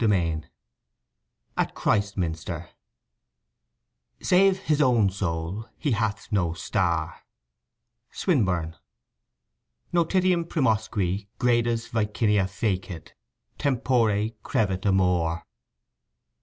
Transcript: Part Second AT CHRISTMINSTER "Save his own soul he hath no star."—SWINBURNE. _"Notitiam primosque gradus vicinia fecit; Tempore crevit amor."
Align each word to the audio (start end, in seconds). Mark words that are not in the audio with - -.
Part 0.01 0.09
Second 0.09 0.49
AT 1.57 1.75
CHRISTMINSTER 1.75 2.69
"Save 4.19 4.57
his 4.61 4.81
own 4.81 5.11
soul 5.11 5.69
he 5.77 5.91
hath 5.91 6.31
no 6.31 6.53
star."—SWINBURNE. 6.53 8.77
_"Notitiam 9.93 10.45
primosque 10.45 11.27
gradus 11.37 11.87
vicinia 11.89 12.47
fecit; 12.49 13.13
Tempore 13.59 14.31
crevit 14.43 14.87
amor." 14.87 15.43